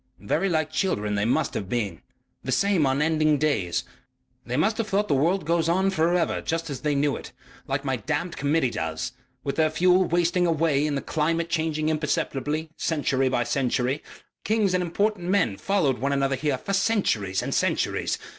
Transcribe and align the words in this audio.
"Very 0.19 0.49
like 0.49 0.71
children 0.71 1.13
they 1.13 1.25
must 1.25 1.53
have 1.53 1.69
been. 1.69 2.01
The 2.43 2.51
same 2.51 2.87
unending 2.87 3.37
days. 3.37 3.83
They 4.43 4.57
must 4.57 4.79
have 4.79 4.87
thought 4.87 5.07
that 5.07 5.13
the 5.13 5.19
world 5.19 5.47
went 5.47 5.69
on 5.69 5.91
for 5.91 6.15
ever 6.15 6.41
just 6.41 6.71
as 6.71 6.81
they 6.81 6.95
knew 6.95 7.15
it 7.15 7.31
like 7.67 7.85
my 7.85 7.97
damned 7.97 8.35
Committee 8.35 8.71
does.... 8.71 9.11
With 9.43 9.57
their 9.57 9.69
fuel 9.69 10.05
wasting 10.05 10.47
away 10.47 10.87
and 10.87 10.97
the 10.97 11.03
climate 11.03 11.51
changing 11.51 11.89
imperceptibly, 11.89 12.71
century 12.77 13.29
by 13.29 13.43
century.... 13.43 14.01
Kings 14.43 14.73
and 14.73 14.81
important 14.81 15.29
men 15.29 15.55
followed 15.55 15.99
one 15.99 16.13
another 16.13 16.35
here 16.35 16.57
for 16.57 16.73
centuries 16.73 17.43
and 17.43 17.53
centuries.... 17.53 18.17